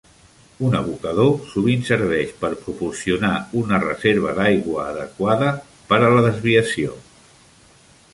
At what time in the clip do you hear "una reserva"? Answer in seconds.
3.61-4.33